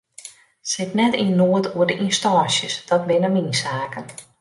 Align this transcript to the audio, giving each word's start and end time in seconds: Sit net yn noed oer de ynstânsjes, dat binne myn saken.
Sit 0.71 0.91
net 0.99 1.13
yn 1.23 1.29
noed 1.39 1.65
oer 1.75 1.87
de 1.89 1.95
ynstânsjes, 2.05 2.75
dat 2.87 3.07
binne 3.09 3.29
myn 3.33 3.51
saken. 3.61 4.05